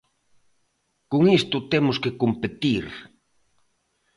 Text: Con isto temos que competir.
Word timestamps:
Con 1.11 1.21
isto 1.39 1.57
temos 1.73 1.97
que 2.03 2.17
competir. 2.21 2.85